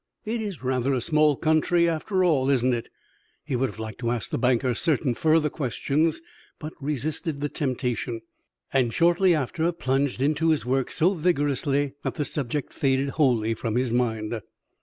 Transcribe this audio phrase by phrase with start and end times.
[0.25, 2.89] It is rather a small country, after all, isn't it?"
[3.45, 6.23] He would have liked to ask the banker certain further questions,
[6.57, 8.21] but resisted the temptation,
[8.73, 13.75] and shortly after plunged into his work so vigorously that the subject faded wholly from
[13.75, 14.41] his mind.